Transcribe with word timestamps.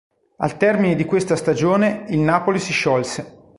Al 0.37 0.57
termine 0.57 0.95
di 0.95 1.05
questa 1.05 1.35
stagione 1.35 2.05
il 2.07 2.17
Napoli 2.17 2.57
si 2.57 2.71
sciolse. 2.71 3.37